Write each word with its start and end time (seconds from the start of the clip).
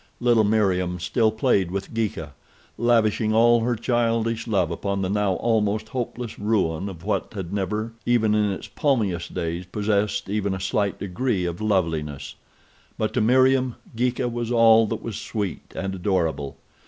Little 0.19 0.43
Meriem 0.43 0.99
still 0.99 1.29
played 1.31 1.69
with 1.69 1.93
Geeka, 1.93 2.31
lavishing 2.75 3.35
all 3.35 3.59
her 3.59 3.75
childish 3.75 4.47
love 4.47 4.71
upon 4.71 5.03
the 5.03 5.11
now 5.11 5.33
almost 5.33 5.89
hopeless 5.89 6.39
ruin 6.39 6.89
of 6.89 7.03
what 7.03 7.35
had 7.35 7.53
never, 7.53 7.93
even 8.03 8.33
in 8.33 8.49
its 8.49 8.67
palmiest 8.67 9.35
days, 9.35 9.67
possessed 9.67 10.27
even 10.27 10.55
a 10.55 10.59
slight 10.59 10.97
degree 10.97 11.45
of 11.45 11.61
loveliness. 11.61 12.33
But 12.97 13.13
to 13.13 13.21
Meriem, 13.21 13.75
Geeka 13.95 14.27
was 14.27 14.51
all 14.51 14.87
that 14.87 15.03
was 15.03 15.17
sweet 15.19 15.71
and 15.75 15.93
adorable. 15.93 16.57